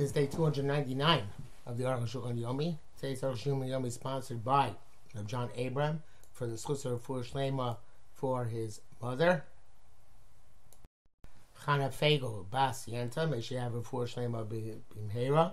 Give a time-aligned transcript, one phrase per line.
[0.00, 1.24] This is day 299
[1.66, 2.78] of the Aruch Shulchan Yomi.
[2.98, 4.72] Today's Aruch Shulchan Yomi is sponsored by
[5.26, 7.76] John Abram for the Schusser for Shlema
[8.14, 9.44] for his mother.
[11.66, 15.52] Chana Fagel Bas Yenta, may she have a for Shlema Bimhera.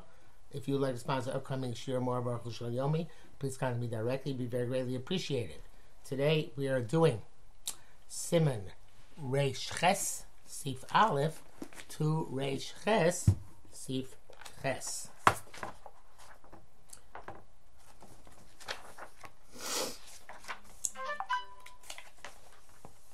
[0.54, 3.07] If you would like to sponsor upcoming Shir more of Aruch Shulchan Yomi,
[3.39, 4.32] please contact me directly.
[4.32, 5.59] It'd be very greatly appreciated.
[6.05, 7.21] Today we are doing
[8.07, 8.61] Simon
[9.21, 11.43] Reish Ches Sif Aleph
[11.89, 13.29] to Reish Ches
[13.73, 14.16] Sif
[14.62, 15.10] Ches.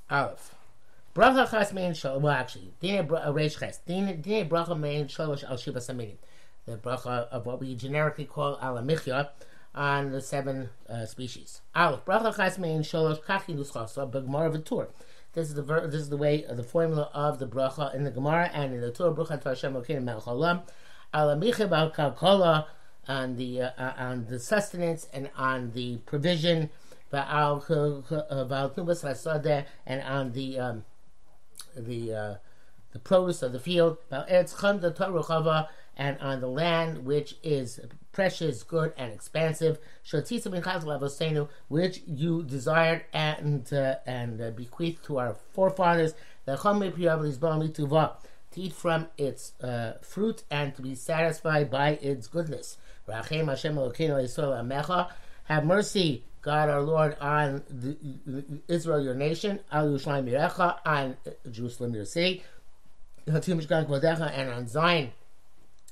[0.09, 0.55] Aleph.
[1.15, 2.19] Bracha Ches Mein Shal.
[2.19, 3.79] Well, actually, Dine Reish Ches.
[3.79, 6.17] Dine Bracha Mein Shalosh Al Shiva Saminim.
[6.65, 9.29] The bracha of what we generically call Alamichya
[9.75, 11.61] on the seven uh, species.
[11.75, 12.05] Aleph.
[12.05, 14.87] Bracha Ches Mein Shalosh Kachi Nuschasa Begmar V'Tur.
[15.33, 18.03] This is the ver- this is the way uh, the formula of the bracha in
[18.03, 19.11] the Gemara and in the Tur.
[19.11, 20.61] Bracha to Hashem Elokeinu Melech Haolam.
[21.13, 22.65] Alamicha Kalkola
[23.07, 26.69] on the uh, uh, on the sustenance and on the provision.
[27.11, 30.83] Val Nubas Hasadeh and on the um,
[31.75, 32.35] the uh,
[32.91, 33.97] the produce of the field.
[34.09, 37.79] Val Eretz Chanda Torah and on the land which is
[38.11, 39.77] precious, good, and expansive,
[41.67, 46.13] which you desired and uh, and uh, bequeathed to our forefathers,
[48.53, 52.77] to eat from its uh, fruit and to be satisfied by its goodness.
[55.45, 59.97] Have mercy, God our Lord, on the, Israel, your nation, on
[61.51, 62.43] Jerusalem, your city,
[63.25, 65.11] and on Zion,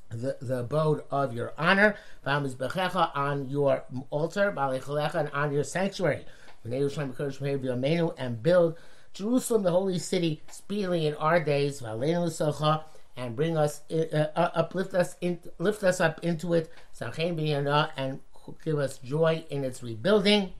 [0.09, 1.95] the, the abode of your honor,
[2.25, 6.25] on your altar, and on your sanctuary,
[6.63, 8.77] and build
[9.13, 15.15] Jerusalem, the holy city, speedily in our days, and bring us, uh, uh, uplift us,
[15.21, 18.19] in, lift us up into it, and
[18.63, 20.43] give us joy in its rebuilding.
[20.43, 20.53] It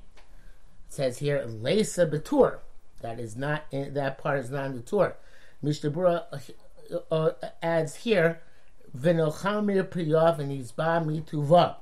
[0.89, 2.59] says here, Lesa Betur.
[3.01, 5.16] That is not in, that part is not in the Tur.
[5.61, 6.23] Mishnah Berurah
[6.91, 8.41] uh, uh, adds here,
[8.97, 11.75] Vinochamir Priyav and Izba Mituva.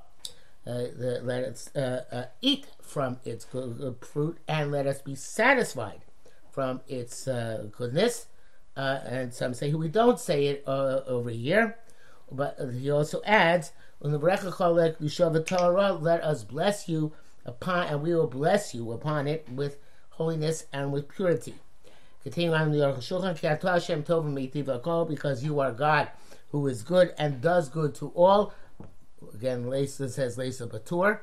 [0.67, 6.01] Uh, let us uh, uh, eat from its fruit and let us be satisfied
[6.51, 8.27] from its uh, goodness.
[8.75, 11.77] Uh, and some say we don't say it uh, over here,
[12.31, 13.71] but he also adds,
[14.01, 14.23] let
[16.23, 17.11] us bless you
[17.45, 19.77] upon, and we will bless you upon it with
[20.11, 21.55] holiness and with purity.
[22.23, 22.77] Continuing on the
[25.09, 26.09] because you are God
[26.51, 28.53] who is good and does good to all.
[29.33, 31.19] Again, Lesa says Lesa Batur.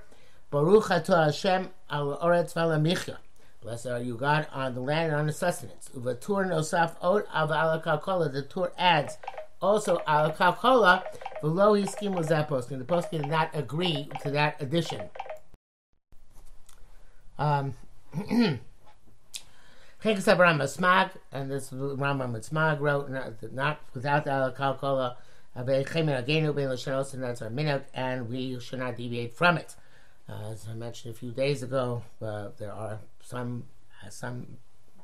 [0.51, 3.17] Baruch atah Hashem al oretz v'alamichya.
[3.67, 5.91] Blessed are you, God, on the land and on the sustenance.
[5.93, 8.33] Uvatur nosaf ot av alakalkola.
[8.33, 9.19] The Tur adds
[9.61, 11.03] also alakalkola
[11.43, 12.79] below his scheme was that posting.
[12.79, 15.11] The posting did not agree to that addition.
[17.41, 17.75] Um,
[18.15, 18.61] Rambam
[20.05, 25.17] Smag, and this Rambam Smag wrote not, not without the alakalkola.
[25.57, 29.75] And that's our minhag, and we should not deviate from it.
[30.29, 33.65] Uh, as I mentioned a few days ago, uh, there are some
[34.05, 34.47] uh, some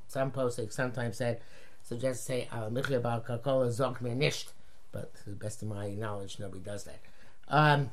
[0.06, 1.40] some posts sometimes said
[1.82, 4.52] suggest to say al michya bal kakola zok nisht,
[4.92, 7.00] but to the best of my knowledge, nobody does that.
[7.48, 7.90] Um,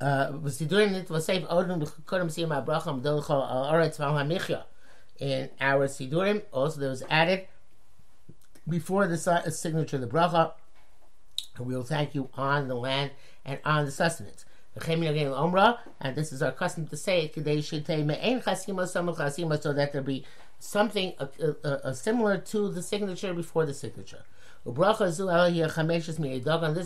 [0.00, 1.10] uh, was he doing it?
[1.10, 4.62] Was safe odin couldn't see my bracham dolcho al oretz val hamichya
[5.20, 6.42] in our sidurim.
[6.50, 7.46] Also, there was added
[8.66, 9.18] before the
[9.50, 10.52] signature of the bracha.
[11.60, 13.10] We will thank you on the land
[13.44, 17.42] and on the sustenance and this is our custom to say it, so
[19.72, 20.24] that there be
[20.58, 24.24] something uh, uh, uh, similar to the signature before the signature.
[24.66, 24.88] And this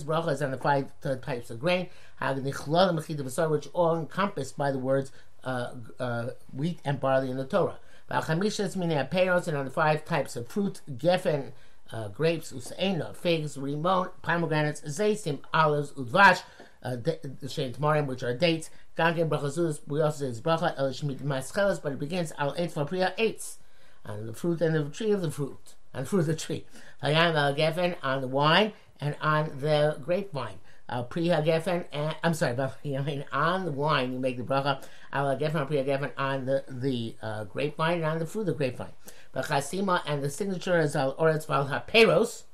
[0.03, 0.91] bracha is on the five
[1.23, 1.89] types of grain,
[2.21, 5.13] which all encompassed by the words
[5.45, 7.79] uh, uh, wheat and barley in the Torah.
[8.11, 11.53] And on the five types of fruit, geffen,
[11.93, 16.43] uh, grapes, usaina, figs, rimon, pomegranates, zaysim, olives, udvash,
[16.83, 16.97] uh,
[17.45, 18.71] Shein Tamarim, which are dates.
[18.97, 23.15] Gangen Brachazuz, we also say Bracha El Shemit Mascheles, but it begins Al Eitz Priya
[23.19, 23.59] Eitz,
[24.05, 26.65] on the fruit and the tree of the fruit, and fruit of the tree.
[27.03, 30.59] Hayam Al Gefen on the wine and on the grapevine.
[30.89, 34.43] Uh, Priya Gefen, and, I'm sorry, but you know, on the wine you make the
[34.43, 34.83] bracha.
[35.13, 38.55] Al Gefen, Priya Gefen on the the uh, grapevine and on the fruit of the
[38.55, 38.93] grapevine.
[39.33, 42.45] But and the signature is Al Oretz Val HaPeros,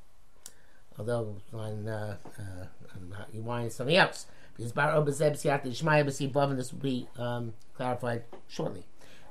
[0.99, 4.27] although on uh, uh, you wanted something else.
[4.57, 8.85] Because Bar Obazeb Siat Ishmael Basi above, this will be um, clarified shortly.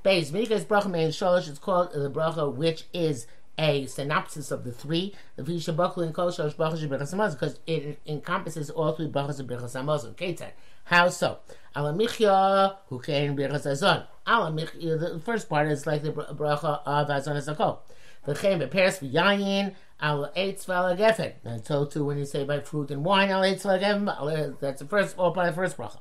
[0.03, 3.25] Beis Mikas Bracha Mein Sholosh it's called the bracha which is
[3.57, 8.69] a synopsis of the three, the Visha Bakul and Kol Shalosh Brachas because it encompasses
[8.69, 10.15] all three Brachas Hamazon.
[10.15, 10.51] Ketzad.
[10.85, 11.39] How so?
[11.75, 14.05] Alamichya, who came Berachas Azon.
[14.27, 17.79] Alamichya, the first part is like the Bracha of Azon.
[18.25, 21.33] The Chem Beperes V'yayin, Al Eitz V'alagefen.
[21.43, 24.87] And so too when you say by fruit and wine, Al Eitz V'alagefen, that's the
[24.87, 25.99] first, all part of the first Bracha.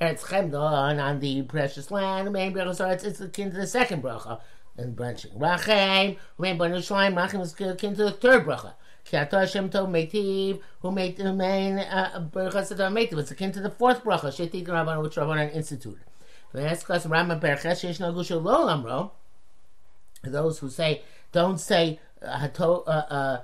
[0.00, 4.40] Eretz Chemdon on the precious land, main bracha, it's, it's akin to the second bracha
[4.76, 5.32] and branching.
[5.32, 8.74] Rachem, made Banu Rachem is akin to the third bracha.
[9.10, 13.70] Kiata Hashem Tov Meitiv, who made the main bracha Sadar Meitiv, it's akin to the
[13.70, 16.04] fourth bracha, Shetik Rabban, which Rabban instituted.
[16.52, 19.12] The Rama Nagusha Lo
[20.24, 21.02] those who say,
[21.32, 23.40] don't say, Hato, Hashem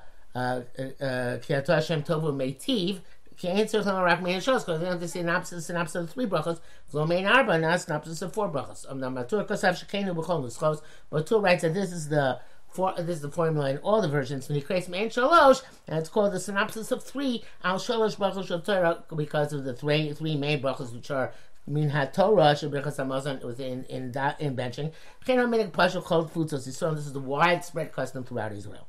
[2.03, 3.01] Tov Meitiv,
[3.37, 6.61] can't say Rak Mein Shos because they have say synopsis, synopsis of three brachos.
[6.93, 8.89] Lo Mein Arba, not synopsis of four brachos.
[8.89, 10.81] Um, Matur Kosav Shekenu B'chol Nuschos.
[11.11, 12.39] But Tur writes that this is the
[12.75, 14.49] for, this is the formula in all the versions.
[14.49, 18.51] When he creates Mein Shalosh, and it's called the synopsis of three Al Shalosh Brachos
[18.51, 21.33] of Torah because of the three three main brachos which are
[21.67, 24.93] Min HaTorah Shebrichas Hamazon was in that in benching.
[25.27, 26.65] Minik Pashul Chol Futzos.
[26.65, 28.87] This is the widespread custom throughout Israel.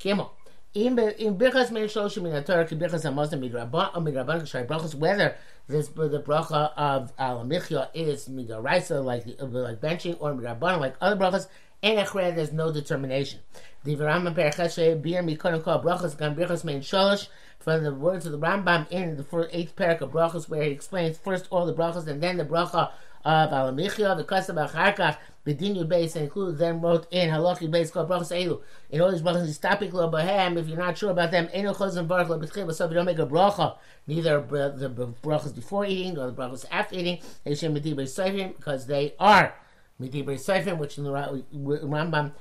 [0.00, 0.30] Gimel.
[0.74, 4.94] In Birchas Meir Shloshim in the Torah, Birchas Hamazon Midrabban or uh, Midrabban K'shay Brachas,
[4.94, 5.34] whether
[5.66, 11.16] this the bracha of Al Michya is Midoraisa like like benching or Midrabban like other
[11.16, 11.48] brachas,
[11.82, 13.40] and Echred there's no determination.
[13.84, 17.28] The Rambam Perchashe Bir Mikonim Kol Brachas Gam Birchas Meir Sholosh
[17.58, 20.70] from the words of the Rambam in the first eighth parak of brachas where he
[20.70, 22.90] explains first all the brachas and then the bracha
[23.24, 27.70] of Alamichia, the custom of Harkach, the Dinu base, and include them wrote in Halachi
[27.70, 28.60] base called Brachas Elu.
[28.90, 31.74] In all these brachas, you stop it, Bahem, if you're not sure about them, Eno
[31.74, 33.76] Chozan Baruch Labitchiv, so if you don't make a bracha,
[34.06, 39.14] neither the brachas before eating or the brachas after eating, Hashem Medibri Seifim, because they
[39.18, 39.54] are
[40.00, 42.32] Medibri Seifim, which in the Rambam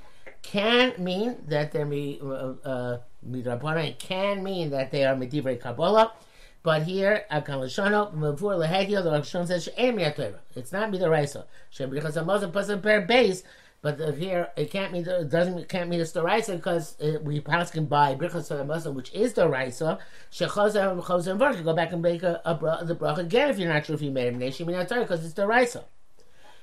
[0.42, 2.98] can mean that they're uh,
[3.28, 6.14] Midrabana, can mean that they are Medibri Kabbalah,
[6.62, 11.46] but here, Akalashano, Mavur Lehedio, the Rosh says, It's not Midaraisa.
[11.70, 13.44] Shem because a Muslim person per base,
[13.82, 17.24] but here it can't mean it doesn't it can't mean it's the Raisa because it,
[17.24, 20.00] we pass can buy Brichas a Muslim, which is the Raisa.
[20.34, 23.72] Shechozer Chozer and Varka go back and make a, a, the bracha again if you're
[23.72, 25.86] not sure if you made a nation because it's the Raisa.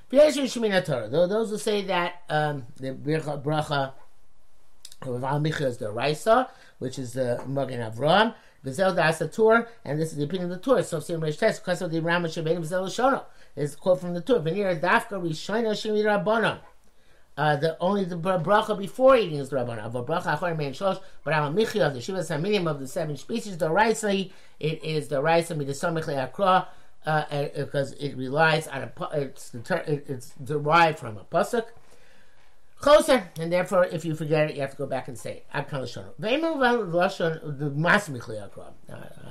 [0.09, 3.93] Those who say that um, the bracha
[5.01, 6.49] of Al is the Raisa,
[6.79, 8.33] which is the Magen Avram.
[8.65, 10.81] Vizel das the Tur, and this is the opinion of the Tur.
[10.81, 13.23] So Sim Reish Test, because of the Rambam Shebein Vizel Shono.
[13.55, 14.39] Is quote from the Tur.
[14.39, 16.59] Venir Dafka Rishona Shemi Rabbanon.
[17.37, 19.79] Uh, the only the bracha before eating is the rabbanon.
[19.79, 22.87] Of a bracha achor mein shlosh, but al michi of the shivas haminim of the
[22.87, 24.25] seven species, the raisa
[24.59, 26.65] it is the raisa midasamich leakra,
[27.07, 31.65] uh, because it relies on a it's it's derived from a pasuk.
[32.79, 35.45] Closer, and therefore, if you forget it, you have to go back and say it.
[35.51, 35.61] I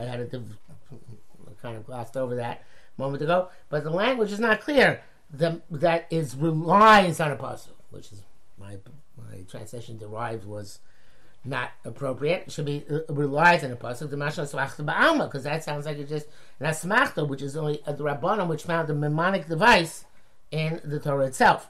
[0.03, 0.35] had it
[1.63, 2.65] kind of glossed over that
[2.99, 5.03] a moment ago, but the language is not clear.
[5.31, 8.23] The, that is relies on a puzzle, which is
[8.59, 8.79] my
[9.17, 10.81] my translation derived was
[11.47, 12.45] not appropriate.
[12.47, 14.11] It should be uh, relies on a pasuk.
[14.11, 16.27] The mashal smachta ba'alma, because that sounds like it's just
[16.61, 20.05] not smachta, which is only a rabbanon, which found a mnemonic device
[20.51, 21.69] in the Torah itself.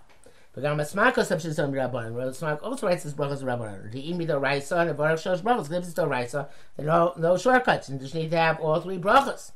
[0.56, 2.17] V'gam esmako subshin some rabbanon.
[2.17, 3.93] Rav Smak also writes this brachas rabbanon.
[3.93, 6.49] The imi the raisa and the baruch shosh brachas gives the raisa.
[6.76, 7.90] There no no shortcuts.
[7.90, 9.52] You just need to have all three brachas.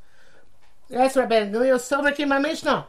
[0.91, 2.87] That's Rabbi Nilio Silver came my Mishnah.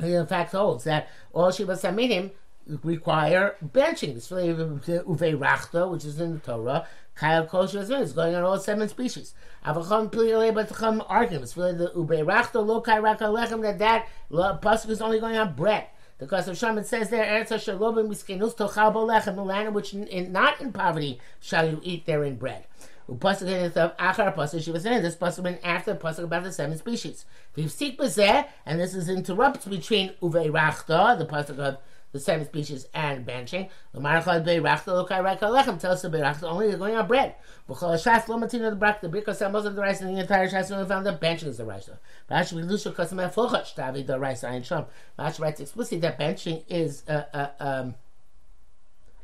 [0.00, 2.32] He in fact holds that all Shiva Saminim
[2.82, 4.14] require benching.
[4.14, 8.88] This Uve Rachta, which is in the Torah, Kyle Kosher is going on all seven
[8.88, 9.34] species.
[9.64, 11.56] Avacham Plilei Batacham arguments.
[11.56, 15.86] Really, the Ube Rachta, Lokai Raka Lechem, that that pasuk is only going on bread.
[16.18, 19.92] Because of Shem, it says there, Eretz Hashalobim Miskenus Tochal Bolechem, the land in which,
[19.92, 22.64] in, not in poverty, shall you eat therein bread.
[23.08, 26.42] Upasuk in the Achar Pasuk, she was saying this pasuk went after the pasuk about
[26.42, 27.24] the seven species.
[27.54, 31.78] We've seek and this is interrupts between Uve Rachta, the pasuk of
[32.16, 33.68] the seven species and benching.
[33.92, 37.34] The marachad beirachta lokai reka lechem tells us beirachta only going on bread.
[37.68, 40.48] B'chol shas lo matina the brak the because most of the rice in the entire
[40.48, 41.88] shas only found that benching is the rice.
[42.30, 44.86] Rashi v'lusha custom afochach tavi the rice ayin sham.
[45.18, 47.94] Rashi writes explicitly that benching is uh, uh, um.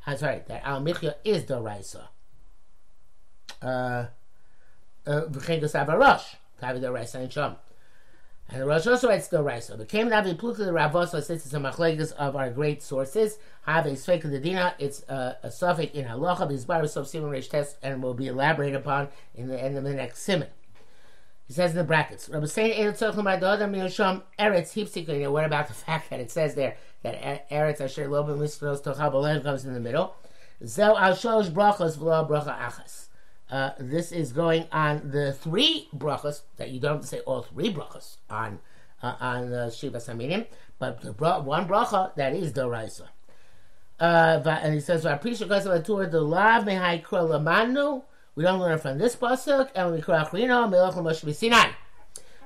[0.06, 1.96] I'm sorry, that al michya is the rice.
[3.62, 4.06] Uh, uh,
[5.06, 7.56] v'chein gosav arosh tavi the rice ayin sham.
[8.52, 9.78] And Rosh also writes the Raisa.
[9.78, 13.38] The Came Navi the Ravosa says it's a machlegas of our great sources.
[13.62, 14.74] Have a Sveika the Dina.
[14.78, 18.76] It's a, a suffix in Halacha, Bizbar of Simon Reish Test, and will be elaborated
[18.76, 20.48] upon in the end of the next simon.
[21.46, 22.98] He says in the brackets, Rabbi Saint Eretz
[24.38, 25.30] Hipsik.
[25.30, 29.64] What about the fact that it says there that Eretz Asher Lobim Listos Tochabolen comes
[29.64, 30.14] in the middle?
[30.64, 33.06] Zel al shalosh brachos v'lo bracha achas.
[33.52, 38.16] Uh, this is going on the three brachas that you don't say all three brachas
[38.30, 38.58] on
[39.02, 40.46] uh, on uh, Shiva Saminim,
[40.78, 43.08] but the bra- one bracha that is doraisa.
[44.00, 48.02] Uh, and he says, "Va'aprisha kasav atur the lav mehai lamanu."
[48.36, 51.72] We don't learn from this pasuk, and we cry achrino melach l'moshe Sinai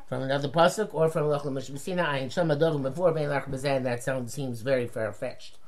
[0.08, 2.18] from another pasuk or from melach l'moshe Sinai.
[2.18, 3.48] And shema dogim before bein lach
[3.84, 5.58] That sound seems very far fetched.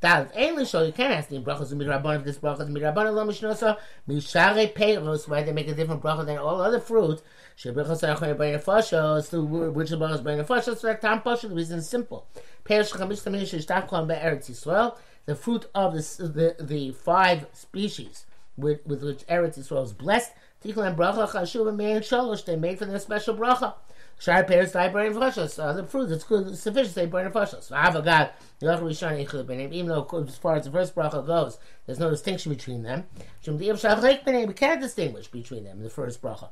[0.00, 3.76] Dav ein show you can't ask the brachas mirabon if this brachas mirabon lo mishnosa
[4.08, 7.20] mishare peiros why they make a different bracha than all other fruit.
[7.56, 10.78] Shebrachas are by nefashos to which brachas by nefashos.
[10.78, 12.28] So that tam pasuk the reason is simple.
[12.64, 14.96] Peiros chamish tamim sheshtach klam be'eretz Yisrael.
[15.26, 18.26] The fruit of the the, the five species
[18.56, 20.30] with, with which Eretz Yisrael is blessed.
[20.64, 22.44] Tikkun bracha chashuv and shalosh.
[22.44, 23.74] They made for them a special bracha.
[24.18, 25.62] Shar pears die burning fashos.
[25.62, 26.94] Uh, the fruit it's good, sufficient.
[26.94, 27.70] They burn fashos.
[27.70, 33.04] Avagad even though as far as the first bracha goes, there's no distinction between them.
[33.46, 35.80] We can't distinguish between them.
[35.80, 36.50] The first bracha.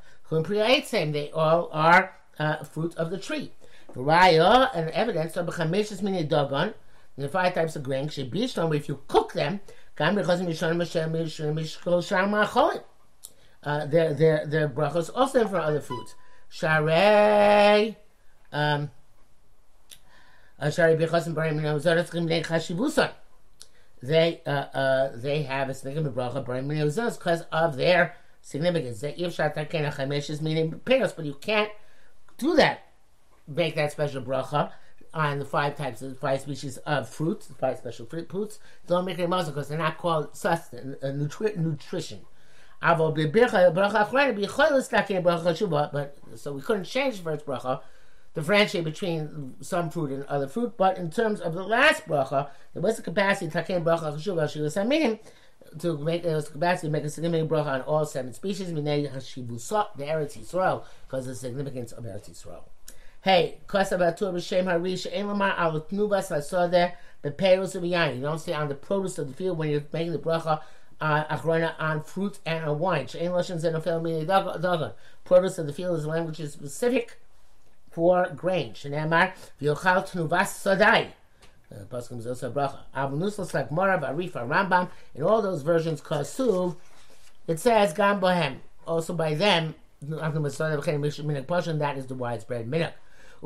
[1.12, 3.50] They all are uh, fruit of the tree.
[3.94, 6.74] Raya and evidence of chameshes mini dagon.
[7.18, 8.08] The five types of grain.
[8.08, 9.60] If you cook them,
[9.98, 10.12] uh,
[13.86, 16.14] their their their brachos also for other foods.
[18.52, 18.90] Um,
[20.58, 20.70] uh.
[24.02, 29.02] They uh, uh, they have a significant bracha barim because of their significance.
[30.42, 31.70] Meaning but you can't
[32.38, 32.82] do that.
[33.48, 34.72] Make that special bracha
[35.14, 38.58] on the five types of five species of fruits, five special fruit fruits.
[38.86, 42.20] Don't make it muscle because they're not called sustenance, uh, nutri- nutrition.
[42.82, 43.16] But
[46.36, 47.80] so we couldn't change the first bracha,
[48.34, 50.76] differentiate between some fruit and other fruit.
[50.76, 55.22] But in terms of the last bracha, there was the capacity bracha chashuva
[55.80, 58.68] to make the capacity to make a significant bracha on all seven species.
[58.72, 62.64] Minei hashivusot the Eretz Yisrael because of the significance of Eretz Yisrael.
[63.22, 66.92] Hey, Kosabatur B'Shem Harish Ein Lamar Al Tnubas Lasodeh
[67.24, 68.16] Beperus U'Biyayin.
[68.16, 70.60] You don't say on the produce of the field when you're making the bracha uh,
[71.00, 73.06] achrona on fruit and on wine.
[73.06, 74.92] Shein Lashon Zenofel Dagon.
[75.24, 77.20] Produce of the field is language specific
[77.90, 78.72] for grain.
[78.72, 81.08] Shenemar V'Yochal Tnuvas Sodai.
[81.70, 82.78] The Pasuk is also bracha.
[82.94, 84.88] Avnuslas like Morav, Arifa, Rambam.
[85.14, 86.76] In all those versions, Kasuv,
[87.48, 88.58] it says Gam Bohem.
[88.86, 92.92] Also by them, that is the widespread minhag.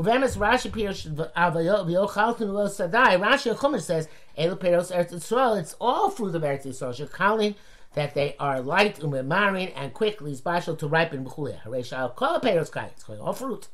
[0.00, 3.20] Uvemis Rashi Pirush V'Yochaltin Lo Sadai.
[3.20, 5.60] Rashi Chumash says Elu Peros Eretz Yisrael.
[5.60, 6.94] It's all fruit of Eretz Yisrael.
[6.94, 7.54] Shekali
[7.94, 11.62] that they are light umemarin and quickly special to ripen b'chulia.
[11.64, 12.86] Haresh kol peros kai.
[12.86, 13.68] It's all fruit.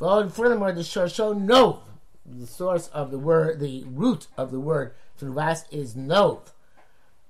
[0.00, 1.82] And furthermore, the show no,
[2.26, 6.52] the source of the word, the root of the word Tunvas is nov.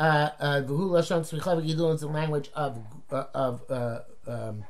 [0.01, 2.79] Uh, uh, the language of
[3.11, 4.65] uh, of uh, um,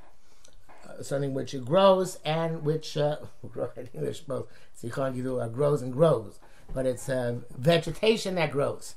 [1.03, 3.17] something which grows and which uh,
[3.77, 4.47] in English both
[4.85, 6.39] uh, grows and grows,
[6.73, 8.95] but it's uh, vegetation that grows.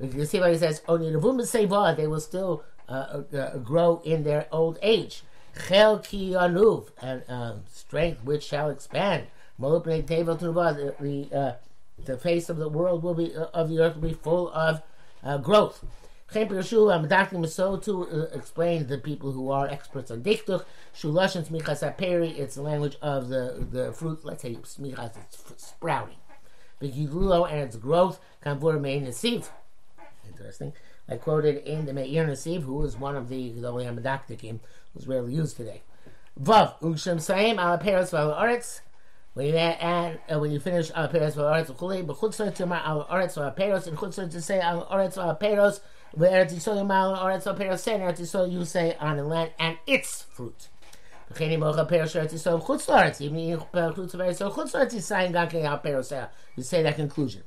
[0.00, 4.24] You see what he says, only the they will still uh, uh, uh, grow in
[4.24, 5.22] their old age.
[5.68, 9.26] Chel ki anuv, and uh, strength which shall expand.
[9.60, 11.52] The, the, uh,
[12.04, 14.82] the face of the world will be of the earth will be full of
[15.42, 15.84] growth.
[16.32, 20.64] I'm Medaklim so to uh, explain the people who are experts on diktuch.
[20.94, 22.38] Shulashin smichas aperi.
[22.38, 24.24] It's the language of the the fruit.
[24.24, 25.16] Let's say smichas.
[25.16, 26.18] It's sprouting.
[26.80, 28.20] Begilulo and its growth.
[28.44, 29.48] Kamvur mein nesiv.
[30.28, 30.72] Interesting.
[31.08, 34.60] I quoted in the Meir Nesiv, who is one of the Gedolei Hamadaktikim,
[34.94, 35.82] who's rarely used today.
[36.40, 38.82] Vav u'shem saim al peros val aretz.
[39.34, 42.80] When you add, uh, when you finish al peros val aretz v'chulei, b'chutzor to my
[42.84, 45.80] al aretz val peros, and chutzor to say al aretz val peros.
[46.18, 50.22] Eretz Yisrael Malon Eretz Apero Sen Eretz Yisrael you say on the land and its
[50.22, 50.68] fruit.
[51.32, 51.60] Even in
[56.56, 57.42] you say that conclusion.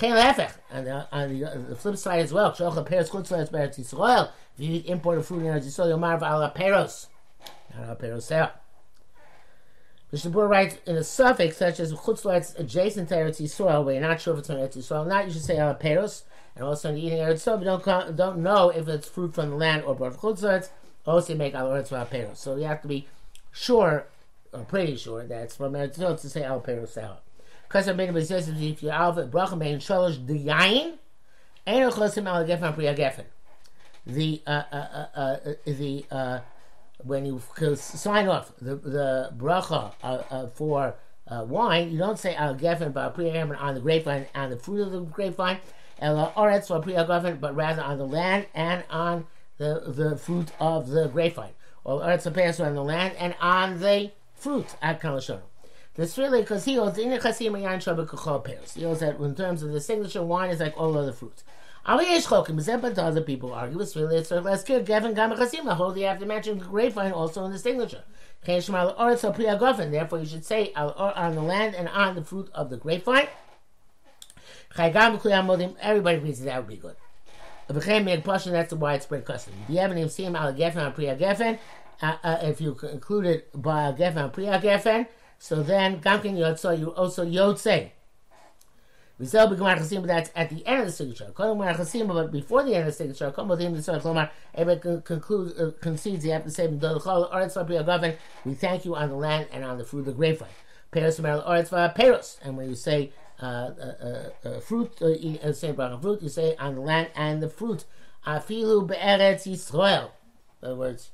[0.00, 2.60] Uh, and the, on the, the flip side as well, if
[4.58, 7.06] you eat imported fruit in Eretz Yisrael, you'll marvel The peros,
[7.76, 8.50] not ala perosel.
[10.10, 14.20] Mishnah writes in a suffix such as chutzlaritz adjacent to Eretz Yisrael, where you're not
[14.20, 15.76] sure if it's on Eretz Yisrael not, you should say ala
[16.58, 19.56] and also, in eating Eretz Yisrael, you don't don't know if it's fruit from the
[19.56, 20.68] land or brought chutz
[21.06, 22.36] Also, you make al Eretz peros.
[22.36, 23.06] So you have to be
[23.52, 24.06] sure,
[24.52, 27.22] or pretty sure, that it's from Eretz Yisrael to say al peros out.
[27.68, 30.94] Because I made a says if you alpha bracha mein shalosh diyayin,
[31.66, 33.26] ain't chosim al gefen priya gefen.
[34.04, 36.40] The uh, uh, uh, uh, the uh,
[37.04, 37.40] when you
[37.76, 40.96] sign off the the bracha uh, uh, for
[41.28, 44.92] uh, wine, you don't say al gefen ba'priya on the grapevine on the fruit of
[44.92, 45.58] the grapevine,
[46.00, 49.26] oretz but rather on the land and on
[49.58, 51.52] the the fruit of the grapevine,
[51.84, 55.40] or eretz on the land and on the fruit at kalashon.
[55.94, 58.74] This really because he holds in the chasim yain shabbat pears.
[58.74, 61.42] He holds that in terms of the signature wine is like all other fruits.
[61.88, 65.72] Ali Yesh Chokim, but other people argue, it's really, it's less clear, Gavin Gama Chasim,
[65.72, 68.04] hold you have to mention grapevine also in the signature.
[68.44, 72.76] Therefore, you should say uh, uh, on the land and on the fruit of the
[72.76, 73.28] grapevine.
[74.76, 76.96] Everybody reads it, that would be good.
[77.68, 79.54] That's the widespread custom.
[79.64, 81.58] If you haven't even seen al gefen priya gefen,
[82.00, 85.06] uh, uh, if you include it by gefen priya gefen,
[85.38, 87.90] so then gamkin yotzo you also yotze.
[89.20, 91.32] Vizel b'gemar chasim, that's at the end of the signature.
[91.34, 95.02] Kodem gemar chasim, but before the end of the signature, kom bodim the klomar, everybody
[95.02, 99.48] concludes, uh, concedes, you have to say, b'dol chol, we thank you on the land
[99.50, 100.46] and on the fruit of the grapevine.
[100.92, 105.72] Peros meral oretz peros, and when you say uh, uh, uh, fruit, uh, uh, say
[105.72, 107.84] bracha fruit, you say on the land and the fruit.
[108.26, 110.10] Afilu be'eretz Yisrael.
[110.62, 111.10] In other words,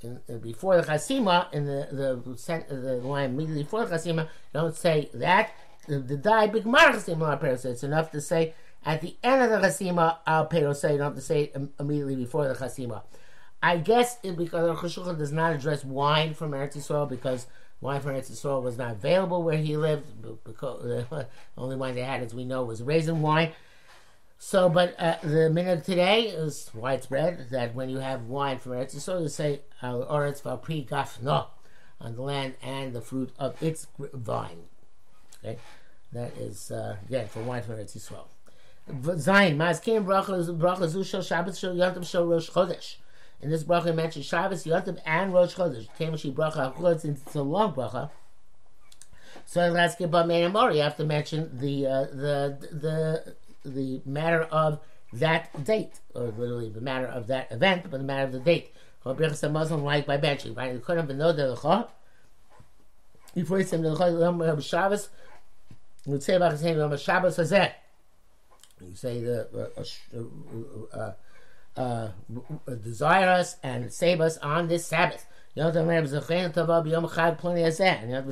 [0.00, 4.76] in, in, before the chasima, in the the, the line immediately before the chasima, don't
[4.76, 5.52] say that
[5.88, 7.70] the die big chasima al.
[7.70, 8.54] It's enough to say
[8.84, 10.82] at the end of the chasima al peros.
[10.82, 13.02] You don't have to say it immediately before the chasima.
[13.64, 17.46] I guess it, because the Chashukha does not address wine from Eretz Yisrael because
[17.80, 20.06] wine from Eretz was not available where he lived.
[20.44, 21.26] Because the
[21.56, 23.52] only wine they had, as we know, was raisin wine.
[24.38, 28.94] So, but uh, the minhag today is widespread that when you have wine from Eretz
[28.94, 31.46] Yisrael, you say al oretz v'apri gafno
[32.00, 34.64] on the land and the fruit of its vine.
[35.42, 35.58] Okay,
[36.12, 38.26] that is uh, again for wine from Eretz Yisrael.
[38.90, 42.96] Zayin mazkim bracha bracha zu shel Shabbat shel Yom shel Rosh Chodesh.
[43.44, 45.86] In this bracha mentioned Shabbos, Yom and Rosh Chodesh.
[45.98, 48.10] Came she bracha chutz it's a long bracha.
[49.44, 53.34] So let's get about Main You have to mention the uh, the the
[53.70, 54.80] the matter of
[55.12, 58.72] that date, or literally the matter of that event, but the matter of the date.
[59.04, 60.56] Muslim like by benching.
[60.56, 60.72] Right?
[60.72, 61.86] You couldn't have known the
[63.34, 65.10] before he said the Shabbos
[66.06, 67.72] you say about the Shabbos Hazeh.
[68.80, 69.70] You say the
[70.94, 71.12] uh, uh,
[71.76, 72.08] uh,
[72.82, 75.26] desire us and save us on this Sabbath.
[75.54, 75.80] You have to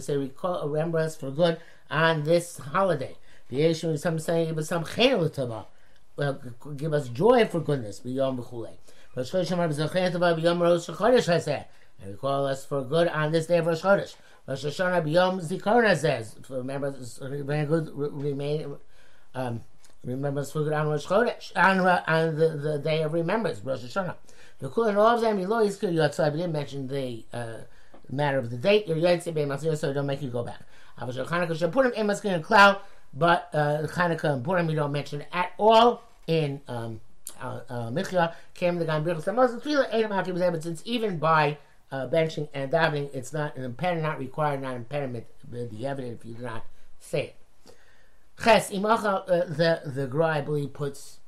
[0.00, 1.58] say recall, remember us for good
[1.90, 3.16] on this holiday.
[3.48, 4.84] The issue is some saying but some
[6.76, 8.00] give us joy for goodness.
[8.04, 8.16] And
[12.10, 14.14] recall us for good on this day of Rosh Chodesh.
[14.48, 16.50] Rosh Hashanah b'yom zikaron.
[16.50, 16.96] Remember,
[17.44, 17.90] very good.
[17.94, 18.76] Remain.
[19.34, 19.60] Um,
[20.04, 24.16] remembrance for good on Rosh Chodesh, on, on the, the day of remembrance, Rosh Hashanah.
[24.58, 25.98] The cool and all of them, you know, he's good.
[25.98, 27.58] I didn't mention the uh,
[28.10, 28.86] matter of the date.
[28.86, 30.60] You're Yom Tzibay so don't make you go back.
[31.00, 32.78] Avashal Chanukah should put him in Maskin and cloud,
[33.12, 37.00] but uh, Chanukah and Purim you don't mention at all in um,
[37.40, 38.34] uh, uh, Michya.
[38.54, 39.52] Came the Gan Birchas Amos.
[40.52, 41.58] But since even by
[41.90, 46.26] uh, benching and davening, it's not an impediment, not required, not impediment, the evidence if
[46.26, 46.64] you do not
[47.00, 47.36] say it.
[48.40, 51.18] Ches imacha, uh, the the Gra I believe puts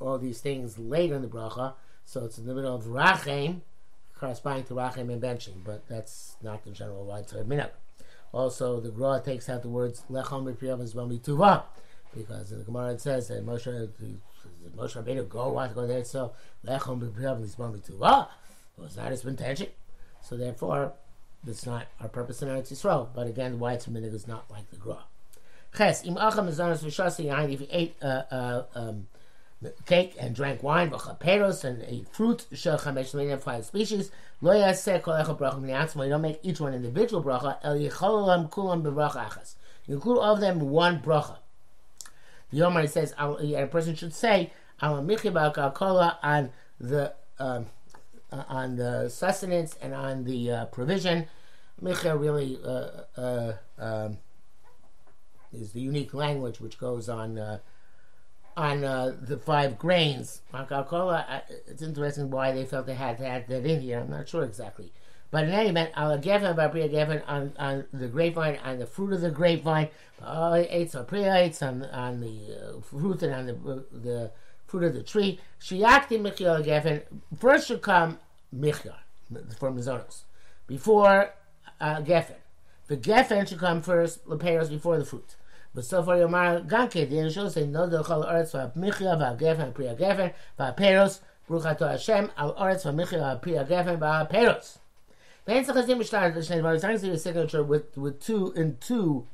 [0.00, 3.60] all these things later in the bracha, so it's in the middle of rachem,
[4.18, 7.70] corresponding to rachem and benching, but that's not the general widespread minhag.
[8.32, 11.64] Also, the Gra takes out the words lechom b'priyav well tuva,
[12.16, 13.88] because in the Gemara it says that Moshe
[14.76, 16.32] Moshe Rabbeinu go want to go there, so
[16.66, 18.28] lechom b'priyav well tuva
[18.78, 19.68] was not his intention.
[20.22, 20.94] So therefore,
[21.46, 23.08] it's not our purpose in Eretz Yisrael.
[23.14, 25.04] But again, why it's minhag is not like the Gra.
[25.76, 29.06] Ches im acham mizanos v'shasi If you ate uh, uh, um,
[29.86, 34.10] cake and drank wine, v'chaperos and ate fruit, shel chamesh minim five species,
[34.42, 36.04] lo yaseh kol echad bracha mi'atzma.
[36.04, 37.58] You don't make each one individual bracha.
[37.62, 39.54] El yichololam kulam b'bracha achas.
[39.86, 41.38] You include all of them one bracha.
[42.50, 47.66] The Yomar says a person should say al michi ba'kal on the um,
[48.30, 51.28] uh, on the sustenance and on the uh, provision.
[51.82, 54.18] Micha really uh, uh, um,
[55.52, 57.58] is the unique language which goes on uh,
[58.56, 60.42] on uh, the five grains.
[60.54, 64.00] It's interesting why they felt they had to add that in here.
[64.00, 64.92] I'm not sure exactly.
[65.30, 69.22] But in any event, al gefen gefen on on the grapevine, on the fruit of
[69.22, 69.88] the grapevine,
[70.20, 74.30] or eights on on the fruit and on the the
[74.66, 75.40] fruit of the tree.
[75.60, 77.02] Shiakti Michiel Geffen.
[77.38, 78.18] First should come
[78.52, 78.96] Michya
[79.58, 80.22] from Mizonos
[80.66, 81.34] before
[81.80, 82.36] uh, Geffen.
[82.88, 85.36] The Geffen should come first, the pears before the fruit.
[85.74, 90.32] Yomar Ganke, the angel say, No, the Chol Eretz for Michya, Va Geffen, Priya Geffen,
[90.58, 94.78] Va Peros, Bruchato Hashem, Al Eretz for Michya, Priya Geffen, Va Peros.
[95.44, 99.26] Then Chazim Mishtar, the Shnei signature with two in two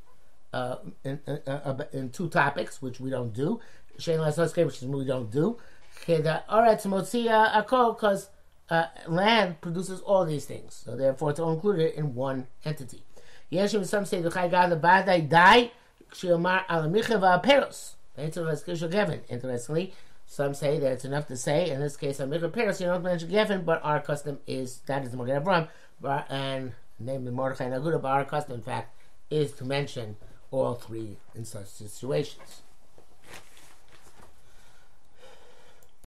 [0.52, 3.60] uh, in, in, uh, in two topics, which we don't do.
[3.98, 5.58] Shein Lasoske, which we don't do.
[6.06, 6.42] The
[7.92, 8.30] because
[8.70, 13.02] uh, land produces all these things, so therefore it's all included in one entity.
[13.52, 14.22] Yeshim, some say
[16.12, 17.94] Shiomar Alamicha Peros.
[19.30, 19.94] Interestingly,
[20.26, 23.30] some say that it's enough to say, in this case, Amicha Peros, you don't mention
[23.30, 25.68] Gevin, but our custom is, that is the Magen Avram,
[26.28, 28.94] and namely Mordechai and Aguda, but our custom, in fact,
[29.30, 30.16] is to mention
[30.50, 32.62] all three in such situations.